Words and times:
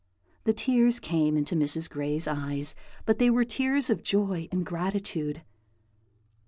The 0.45 0.53
tears 0.53 0.99
came 0.99 1.37
into 1.37 1.55
Mrs. 1.55 1.87
Gray's 1.87 2.27
eyes, 2.27 2.73
but 3.05 3.19
they 3.19 3.29
were 3.29 3.45
tears 3.45 3.91
of 3.91 4.01
joy 4.01 4.47
and 4.51 4.65
gratitude. 4.65 5.43